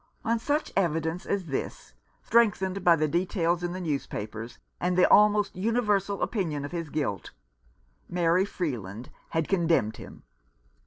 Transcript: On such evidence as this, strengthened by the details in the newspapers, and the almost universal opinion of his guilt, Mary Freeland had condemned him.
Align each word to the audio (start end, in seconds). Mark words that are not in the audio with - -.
On 0.25 0.39
such 0.39 0.73
evidence 0.75 1.27
as 1.27 1.45
this, 1.45 1.93
strengthened 2.23 2.83
by 2.83 2.95
the 2.95 3.07
details 3.07 3.61
in 3.61 3.71
the 3.71 3.79
newspapers, 3.79 4.57
and 4.79 4.97
the 4.97 5.07
almost 5.07 5.55
universal 5.55 6.23
opinion 6.23 6.65
of 6.65 6.71
his 6.71 6.89
guilt, 6.89 7.29
Mary 8.09 8.43
Freeland 8.43 9.11
had 9.29 9.47
condemned 9.47 9.97
him. 9.97 10.23